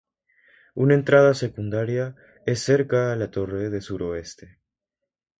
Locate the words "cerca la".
2.61-3.29